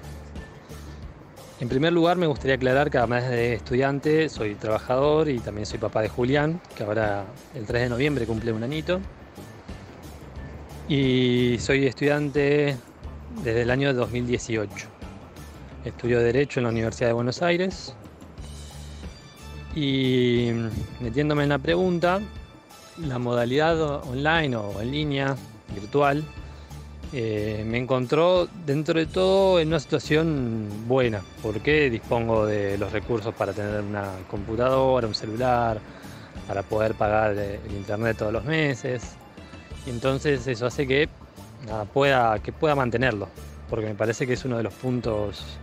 En 1.59 1.67
primer 1.67 1.91
lugar, 1.91 2.15
me 2.15 2.27
gustaría 2.27 2.55
aclarar 2.55 2.89
que 2.89 2.99
además 2.99 3.27
de 3.27 3.55
estudiante, 3.55 4.29
soy 4.29 4.55
trabajador 4.55 5.27
y 5.27 5.39
también 5.39 5.65
soy 5.65 5.79
papá 5.79 6.01
de 6.01 6.07
Julián, 6.07 6.61
que 6.77 6.83
ahora 6.83 7.25
el 7.53 7.65
3 7.65 7.81
de 7.81 7.89
noviembre 7.89 8.25
cumple 8.25 8.53
un 8.53 8.63
anito. 8.63 9.01
Y 10.89 11.57
soy 11.59 11.85
estudiante 11.85 12.77
desde 13.43 13.63
el 13.63 13.71
año 13.71 13.93
2018. 13.93 14.87
Estudio 15.83 16.21
Derecho 16.21 16.61
en 16.61 16.63
la 16.63 16.69
Universidad 16.69 17.09
de 17.09 17.13
Buenos 17.13 17.41
Aires. 17.41 17.93
Y 19.75 20.51
metiéndome 21.01 21.43
en 21.43 21.49
la 21.49 21.59
pregunta, 21.59 22.21
la 22.99 23.19
modalidad 23.19 24.07
online 24.07 24.55
o 24.55 24.79
en 24.79 24.91
línea, 24.91 25.35
virtual, 25.75 26.23
eh, 27.11 27.65
me 27.67 27.79
encontró 27.79 28.47
dentro 28.65 28.97
de 28.97 29.07
todo 29.07 29.59
en 29.59 29.67
una 29.67 29.81
situación 29.81 30.69
buena, 30.87 31.21
porque 31.43 31.89
dispongo 31.89 32.45
de 32.45 32.77
los 32.77 32.93
recursos 32.93 33.35
para 33.35 33.51
tener 33.51 33.81
una 33.81 34.05
computadora, 34.31 35.05
un 35.05 35.15
celular, 35.15 35.81
para 36.47 36.63
poder 36.63 36.93
pagar 36.95 37.35
eh, 37.37 37.59
el 37.67 37.75
internet 37.75 38.15
todos 38.17 38.31
los 38.31 38.45
meses. 38.45 39.17
Y 39.87 39.89
entonces 39.89 40.45
eso 40.47 40.65
hace 40.65 40.85
que, 40.85 41.07
pueda, 41.93 42.39
que 42.39 42.51
pueda 42.51 42.75
mantenerlo, 42.75 43.29
porque 43.69 43.85
me 43.85 43.95
parece 43.95 44.27
que 44.27 44.33
es 44.33 44.43
uno 44.43 44.57
de 44.57 44.63
los 44.63 44.73
puntos 44.73 45.57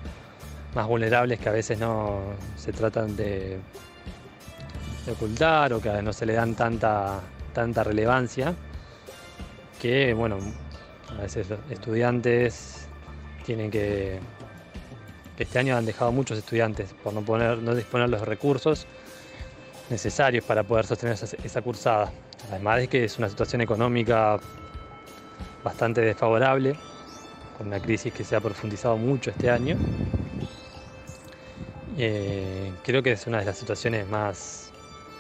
más 0.75 0.87
vulnerables 0.87 1.39
que 1.39 1.51
a 1.51 1.53
veces 1.53 1.79
no 1.79 2.21
se 2.57 2.73
tratan 2.73 3.17
de, 3.17 3.59
ocultar 5.13 5.75
o 5.75 5.81
que 5.83 5.91
no 6.01 6.15
se 6.15 6.25
le 6.25 6.33
dan 6.33 6.55
tanta, 6.55 7.21
tanta 7.53 7.85
relevancia, 7.85 8.55
que 9.79 10.15
bueno, 10.15 10.39
a 11.19 11.21
veces 11.21 11.47
estudiantes 11.69 12.89
tienen 13.45 13.71
que, 13.71 14.21
que 15.37 15.43
este 15.43 15.59
año 15.59 15.77
han 15.77 15.85
dejado 15.85 16.13
muchos 16.13 16.39
estudiantes 16.39 16.95
por 16.95 17.13
no, 17.13 17.21
poner, 17.21 17.59
no 17.59 17.75
disponer 17.75 18.09
los 18.09 18.23
recursos 18.23 18.87
necesarios 19.91 20.45
para 20.45 20.63
poder 20.63 20.87
sostener 20.87 21.17
esa, 21.43 21.63
cursada. 21.63 22.13
Además 22.51 22.79
de 22.79 22.89
que 22.89 23.05
es 23.05 23.19
una 23.19 23.29
situación 23.29 23.61
económica 23.61 24.39
bastante 25.63 26.01
desfavorable, 26.01 26.77
con 27.57 27.69
una 27.69 27.81
crisis 27.81 28.13
que 28.13 28.25
se 28.25 28.37
ha 28.37 28.41
profundizado 28.41 28.97
mucho 28.97 29.31
este 29.31 29.51
año. 29.51 29.77
Eh, 31.97 32.73
creo 32.83 33.03
que 33.03 33.13
es 33.13 33.27
una 33.27 33.39
de 33.39 33.45
las 33.45 33.57
situaciones 33.57 34.09
más, 34.09 34.73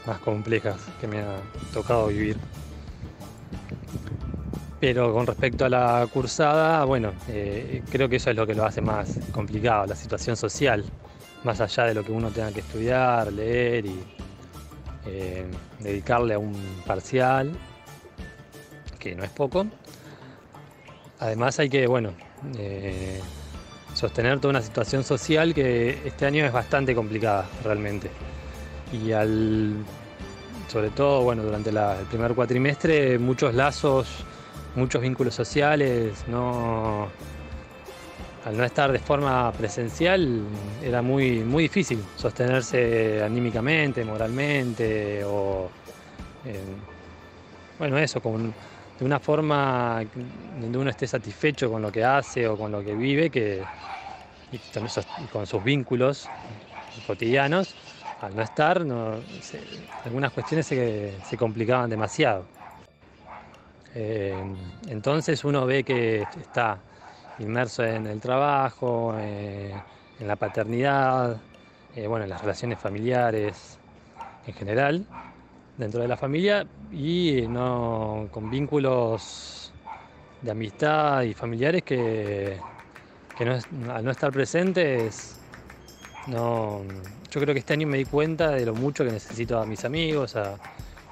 más 0.06 0.18
complejas 0.18 0.76
que 1.00 1.06
me 1.06 1.20
ha 1.20 1.36
tocado 1.72 2.08
vivir. 2.08 2.36
Pero 4.80 5.14
con 5.14 5.26
respecto 5.26 5.64
a 5.64 5.68
la 5.70 6.06
cursada, 6.12 6.84
bueno, 6.84 7.12
eh, 7.28 7.82
creo 7.90 8.08
que 8.08 8.16
eso 8.16 8.28
es 8.30 8.36
lo 8.36 8.46
que 8.46 8.54
lo 8.54 8.66
hace 8.66 8.82
más 8.82 9.18
complicado, 9.32 9.86
la 9.86 9.96
situación 9.96 10.36
social, 10.36 10.84
más 11.42 11.60
allá 11.60 11.84
de 11.84 11.94
lo 11.94 12.04
que 12.04 12.12
uno 12.12 12.30
tenga 12.30 12.52
que 12.52 12.60
estudiar, 12.60 13.32
leer 13.32 13.86
y 13.86 14.04
eh, 15.06 15.44
dedicarle 15.80 16.34
a 16.34 16.38
un 16.38 16.54
parcial, 16.86 17.52
que 18.98 19.14
no 19.14 19.24
es 19.24 19.30
poco. 19.30 19.66
Además 21.20 21.58
hay 21.58 21.68
que, 21.68 21.86
bueno, 21.86 22.12
eh, 22.58 23.20
sostener 23.94 24.40
toda 24.40 24.50
una 24.50 24.62
situación 24.62 25.04
social 25.04 25.54
que 25.54 26.00
este 26.04 26.26
año 26.26 26.44
es 26.44 26.52
bastante 26.52 26.94
complicada 26.94 27.46
realmente. 27.62 28.10
Y 28.92 29.12
al, 29.12 29.74
sobre 30.68 30.90
todo, 30.90 31.22
bueno, 31.22 31.42
durante 31.42 31.70
el 31.70 31.78
primer 32.10 32.34
cuatrimestre, 32.34 33.18
muchos 33.18 33.54
lazos, 33.54 34.24
muchos 34.74 35.02
vínculos 35.02 35.34
sociales, 35.34 36.24
no, 36.28 37.08
al 38.44 38.56
no 38.56 38.64
estar 38.64 38.92
de 38.92 38.98
forma 38.98 39.50
presencial 39.52 40.42
era 40.82 41.00
muy, 41.00 41.42
muy 41.42 41.64
difícil 41.64 41.98
sostenerse 42.16 43.22
anímicamente, 43.22 44.04
moralmente 44.04 45.24
o, 45.24 45.70
eh, 46.44 46.60
bueno, 47.78 47.98
eso, 47.98 48.20
con, 48.20 48.52
de 48.98 49.04
una 49.04 49.18
forma 49.18 50.04
donde 50.60 50.78
uno 50.78 50.90
esté 50.90 51.06
satisfecho 51.06 51.70
con 51.70 51.80
lo 51.80 51.90
que 51.90 52.04
hace 52.04 52.46
o 52.46 52.56
con 52.56 52.70
lo 52.70 52.84
que 52.84 52.94
vive 52.94 53.30
que, 53.30 53.62
y 54.52 54.58
con, 55.28 55.46
sus 55.46 55.64
vínculos 55.64 56.28
cotidianos, 57.06 57.74
al 58.20 58.36
no 58.36 58.42
estar, 58.42 58.84
algunas 60.04 60.32
cuestiones 60.32 60.66
se, 60.66 61.14
se 61.24 61.36
complicaban 61.38 61.88
demasiado. 61.88 62.44
Eh, 63.94 64.44
entonces 64.88 65.44
uno 65.44 65.64
ve 65.66 65.82
que 65.82 66.22
está 66.22 66.78
inmerso 67.38 67.84
en 67.84 68.06
el 68.06 68.20
trabajo, 68.20 69.14
eh, 69.18 69.82
en 70.18 70.28
la 70.28 70.36
paternidad, 70.36 71.42
eh, 71.94 72.06
bueno, 72.06 72.24
en 72.24 72.30
las 72.30 72.40
relaciones 72.40 72.78
familiares 72.78 73.78
en 74.46 74.54
general, 74.54 75.06
dentro 75.76 76.02
de 76.02 76.08
la 76.08 76.16
familia 76.16 76.66
y 76.90 77.46
no 77.48 78.28
con 78.30 78.50
vínculos 78.50 79.72
de 80.40 80.50
amistad 80.50 81.22
y 81.22 81.34
familiares 81.34 81.82
que, 81.84 82.60
que 83.34 83.44
no 83.44 83.54
es- 83.54 83.66
al 83.88 84.04
no 84.04 84.10
estar 84.10 84.32
presentes, 84.32 85.40
no, 86.26 86.82
yo 87.30 87.40
creo 87.40 87.54
que 87.54 87.60
este 87.60 87.74
año 87.74 87.86
me 87.86 87.98
di 87.98 88.04
cuenta 88.04 88.50
de 88.50 88.64
lo 88.66 88.74
mucho 88.74 89.04
que 89.04 89.10
necesito 89.10 89.58
a 89.58 89.66
mis 89.66 89.84
amigos 89.84 90.36
a- 90.36 90.58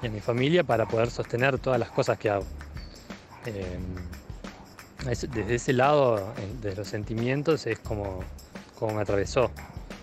y 0.01 0.07
a 0.07 0.09
mi 0.09 0.21
familia 0.21 0.63
para 0.63 0.85
poder 0.85 1.11
sostener 1.11 1.59
todas 1.59 1.79
las 1.79 1.91
cosas 1.91 2.17
que 2.17 2.29
hago. 2.29 2.45
Eh, 3.45 3.79
es- 5.09 5.29
desde 5.31 5.55
ese 5.55 5.73
lado, 5.73 6.33
eh, 6.37 6.53
de 6.61 6.75
los 6.75 6.87
sentimientos, 6.87 7.65
es 7.67 7.79
como, 7.79 8.19
me 8.93 9.01
atravesó 9.01 9.49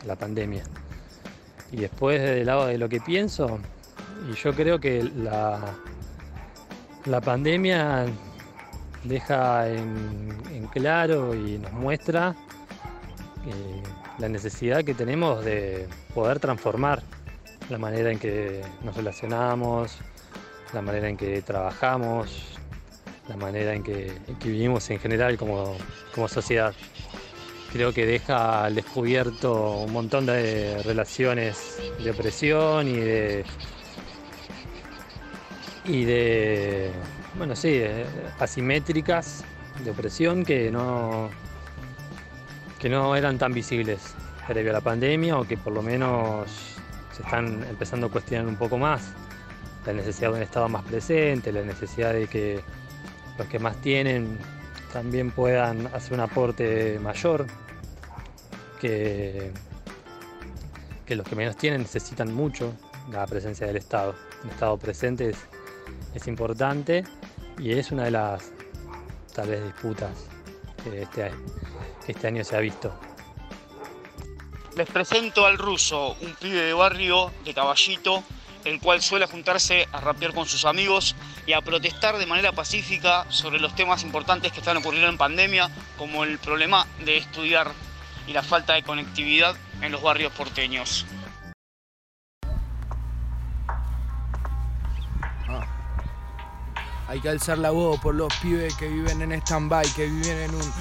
la 0.07 0.17
pandemia. 0.17 0.63
Y 1.71 1.77
después 1.77 2.21
del 2.21 2.47
lado 2.47 2.67
de 2.67 2.79
lo 2.79 2.89
que 2.89 3.01
pienso, 3.01 3.59
y 4.31 4.35
yo 4.35 4.55
creo 4.55 4.81
que 4.81 5.03
la, 5.03 5.75
la 7.05 7.21
pandemia 7.21 8.07
deja 9.05 9.69
en, 9.69 10.37
en 10.53 10.67
claro 10.69 11.35
y 11.35 11.59
nos 11.59 11.73
muestra 11.73 12.35
eh, 13.47 13.83
la 14.19 14.29
necesidad 14.29 14.83
que 14.85 14.95
tenemos 14.95 15.45
de 15.45 15.89
poder 16.15 16.41
transformar 16.41 17.03
la 17.69 17.79
manera 17.79 18.11
en 18.11 18.19
que 18.19 18.63
nos 18.83 18.97
relacionamos, 18.97 19.99
la 20.73 20.83
manera 20.83 21.09
en 21.09 21.17
que 21.17 21.41
trabajamos, 21.43 22.59
la 23.31 23.37
manera 23.37 23.75
en 23.75 23.85
que, 23.85 24.13
vivimos 24.43 24.91
en 24.91 24.99
general 24.99 25.39
como, 25.39 25.77
sociedad. 26.27 26.75
Creo 27.73 27.93
que 27.93 28.05
deja 28.05 28.65
al 28.65 28.75
descubierto 28.75 29.83
un 29.87 29.93
montón 29.93 30.27
de 30.27 30.83
relaciones 30.83 31.81
de 32.03 32.11
opresión 32.11 32.89
y 32.89 32.97
de 32.97 33.45
y 35.85 36.05
de 36.05 36.91
bueno 37.39 37.55
sí 37.57 37.71
de- 37.71 38.05
asimétricas 38.39 39.45
de 39.83 39.91
opresión 39.93 40.45
que 40.45 40.71
no 40.71 41.31
que 42.81 42.89
no 42.89 43.17
eran 43.17 43.39
tan 43.39 43.53
visibles 43.53 44.15
previo 44.47 44.73
a 44.73 44.75
la 44.75 44.81
pandemia 44.81 45.39
o 45.39 45.45
que 45.45 45.57
por 45.57 45.73
lo 45.73 45.81
menos 45.81 46.51
se 47.17 47.23
están 47.23 47.65
empezando 47.71 48.09
a 48.09 48.11
cuestionar 48.11 48.47
un 48.47 48.57
poco 48.57 48.77
más 48.77 49.13
la 49.87 49.93
necesidad 49.93 50.31
de 50.33 50.37
un 50.39 50.43
Estado 50.43 50.69
más 50.69 50.83
presente, 50.85 51.53
la 51.53 51.63
necesidad 51.63 52.13
de 52.13 52.27
que 52.27 52.61
los 53.41 53.49
que 53.49 53.59
más 53.59 53.81
tienen 53.81 54.39
también 54.93 55.31
puedan 55.31 55.87
hacer 55.95 56.13
un 56.13 56.21
aporte 56.21 56.99
mayor, 56.99 57.47
que, 58.79 59.51
que 61.07 61.17
los 61.17 61.27
que 61.27 61.37
menos 61.37 61.57
tienen 61.57 61.81
necesitan 61.81 62.35
mucho 62.35 62.75
la 63.11 63.27
presencia 63.27 63.67
del 63.67 63.79
Estado. 63.79 64.15
Un 64.45 64.51
Estado 64.51 64.77
presente 64.77 65.31
es, 65.31 65.39
es 66.15 66.27
importante 66.27 67.03
y 67.59 67.73
es 67.73 67.91
una 67.93 68.05
de 68.05 68.11
las 68.11 68.53
tal 69.35 69.49
vez 69.49 69.65
disputas 69.65 70.11
que 70.85 71.01
este, 71.01 71.33
que 72.05 72.13
este 72.13 72.27
año 72.27 72.45
se 72.45 72.57
ha 72.57 72.61
visto. 72.61 72.93
Les 74.77 74.87
presento 74.87 75.47
al 75.47 75.57
ruso, 75.57 76.15
un 76.21 76.35
pibe 76.35 76.61
de 76.61 76.75
barrio 76.75 77.33
de 77.43 77.55
Caballito, 77.55 78.23
el 78.67 78.81
cual 78.81 79.01
suele 79.01 79.27
juntarse 79.27 79.89
a 79.93 80.01
rapear 80.01 80.35
con 80.35 80.45
sus 80.45 80.67
amigos 80.67 81.17
y 81.47 81.53
a 81.53 81.61
protestar 81.61 82.19
de 82.19 82.27
manera 82.27 82.53
pacífica 82.53 83.27
sobre 83.29 83.61
los 83.61 83.75
temas 83.75 84.03
importantes 84.03 84.53
que 84.53 84.61
están 84.61 84.77
ocurriendo 84.77 85.09
en 85.09 85.19
pandemia, 85.19 85.71
como 85.97 86.25
el 86.25 86.39
problema 86.39 86.87
de 87.05 87.17
estudiar 87.17 87.73
y 88.27 88.33
la 88.33 88.43
falta 88.43 88.75
de 88.75 88.83
conectividad 88.83 89.57
en 89.83 89.93
los 89.93 90.03
barrios 90.03 90.33
porteños. 90.33 91.07
Hay 97.09 97.21
que 97.21 97.29
alzar 97.29 97.59
la 97.59 97.71
voz 97.71 97.99
por 98.01 98.15
los 98.15 98.33
pibes 98.37 98.73
que 98.77 98.87
viven 98.87 99.21
en 99.23 99.33
stand-by, 99.33 99.85
que 99.95 100.07
viven 100.07 100.39
en 100.39 100.55
un 100.55 100.73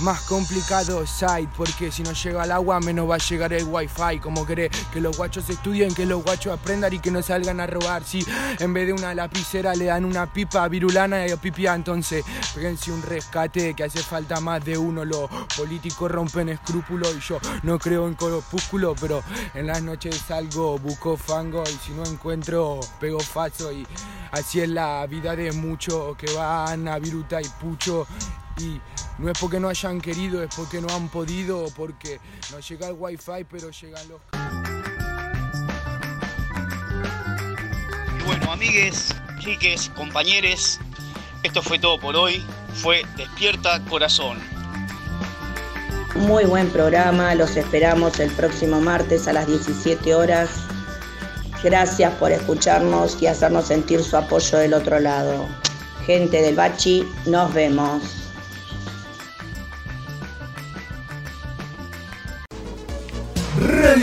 más 0.00 0.22
complicado 0.22 1.06
site, 1.06 1.48
porque 1.56 1.90
si 1.92 2.02
no 2.02 2.12
llega 2.12 2.44
el 2.44 2.52
agua 2.52 2.80
menos 2.80 3.08
va 3.08 3.16
a 3.16 3.18
llegar 3.18 3.52
el 3.52 3.64
wifi. 3.64 4.18
Como 4.20 4.46
querés 4.46 4.70
que 4.92 5.00
los 5.00 5.16
guachos 5.16 5.48
estudien, 5.48 5.94
que 5.94 6.06
los 6.06 6.22
guachos 6.22 6.52
aprendan 6.52 6.92
y 6.92 6.98
que 6.98 7.10
no 7.10 7.22
salgan 7.22 7.60
a 7.60 7.66
robar. 7.66 8.04
Si 8.04 8.24
en 8.58 8.74
vez 8.74 8.86
de 8.86 8.92
una 8.92 9.14
lapicera 9.14 9.74
le 9.74 9.86
dan 9.86 10.04
una 10.04 10.32
pipa 10.32 10.66
virulana 10.68 11.26
y 11.26 11.34
pipia, 11.36 11.74
entonces 11.74 12.24
fíjense 12.54 12.92
un 12.92 13.02
rescate 13.02 13.74
que 13.74 13.84
hace 13.84 14.02
falta 14.02 14.40
más 14.40 14.64
de 14.64 14.76
uno. 14.76 15.04
Los 15.04 15.28
políticos 15.56 16.10
rompen 16.10 16.48
escrúpulos 16.48 17.14
y 17.16 17.20
yo 17.20 17.38
no 17.62 17.78
creo 17.78 18.08
en 18.08 18.14
corpúsculo, 18.14 18.94
pero 19.00 19.22
en 19.54 19.66
las 19.66 19.82
noches 19.82 20.16
salgo, 20.26 20.78
busco 20.78 21.16
fango 21.16 21.62
y 21.64 21.78
si 21.84 21.92
no 21.92 22.04
encuentro, 22.04 22.80
pego 23.00 23.20
faso 23.20 23.72
y 23.72 23.86
así 24.32 24.60
es 24.60 24.68
la 24.68 25.06
vida 25.06 25.36
de 25.36 25.52
muchos 25.52 26.16
que 26.16 26.32
van 26.32 26.88
a 26.88 26.98
Viruta 26.98 27.40
y 27.40 27.48
Pucho 27.60 28.06
y 28.58 28.80
no 29.18 29.30
es 29.30 29.38
porque 29.38 29.60
no 29.60 29.68
hayan 29.68 30.00
querido, 30.00 30.42
es 30.42 30.54
porque 30.54 30.80
no 30.80 30.92
han 30.94 31.08
podido, 31.08 31.66
porque 31.76 32.20
no 32.50 32.60
llega 32.60 32.88
el 32.88 32.96
wifi, 32.98 33.44
pero 33.50 33.70
llegan 33.70 34.08
los... 34.08 34.20
Y 38.18 38.22
bueno, 38.26 38.52
amigues, 38.52 39.14
chiques, 39.40 39.90
compañeros, 39.96 40.80
esto 41.44 41.60
fue 41.62 41.78
todo 41.78 42.00
por 42.00 42.16
hoy. 42.16 42.42
Fue 42.74 43.04
Despierta 43.16 43.78
Corazón. 43.84 44.38
Muy 46.16 46.44
buen 46.44 46.70
programa, 46.70 47.34
los 47.34 47.56
esperamos 47.56 48.18
el 48.18 48.30
próximo 48.30 48.80
martes 48.80 49.28
a 49.28 49.34
las 49.34 49.46
17 49.46 50.14
horas. 50.14 50.48
Gracias 51.62 52.12
por 52.14 52.32
escucharnos 52.32 53.20
y 53.20 53.26
hacernos 53.26 53.66
sentir 53.66 54.02
su 54.02 54.16
apoyo 54.16 54.58
del 54.58 54.74
otro 54.74 54.98
lado. 55.00 55.46
Gente 56.06 56.40
del 56.40 56.54
Bachi, 56.54 57.06
nos 57.26 57.52
vemos. 57.52 58.23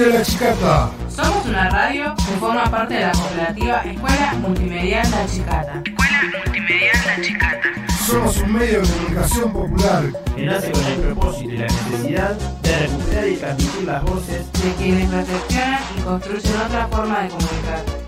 Radio 0.02 0.18
La 0.18 0.26
Chicata. 0.26 0.92
Somos 1.16 1.46
una 1.46 1.70
radio 1.70 2.16
que 2.16 2.24
forma 2.40 2.64
parte 2.72 2.96
de 2.96 3.02
la 3.02 3.12
cooperativa 3.12 3.82
Escuela 3.82 4.34
Multimedial 4.42 5.12
La 5.12 5.28
Chicata. 5.28 5.84
Escuela 5.86 6.22
Multimedial 6.44 6.96
La 7.06 7.22
Chicata. 7.22 7.68
Somos 8.08 8.38
un 8.38 8.52
medio 8.52 8.82
de 8.82 8.88
comunicación 8.88 9.54
popular. 9.54 10.04
que 10.36 10.46
nace 10.48 10.72
con 10.72 10.86
el 10.86 11.00
propósito 11.02 11.52
y 11.52 11.58
la 11.58 11.68
necesidad 11.68 12.32
de 12.34 12.80
recuperar 12.80 13.28
y 13.28 13.36
transmitir 13.36 13.84
las 13.84 14.04
voces 14.04 14.52
De 14.54 14.74
quienes 14.80 15.12
reflexionan 15.12 15.84
y 15.96 16.02
construyen 16.02 16.62
otra 16.66 16.88
forma 16.88 17.22
de 17.22 17.30
comunicar. 17.30 18.01